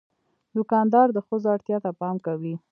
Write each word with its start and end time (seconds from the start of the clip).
دوکاندار 0.55 1.07
د 1.13 1.17
ښځو 1.27 1.47
اړتیا 1.55 1.77
ته 1.83 1.91
پام 1.99 2.15
کوي. 2.25 2.55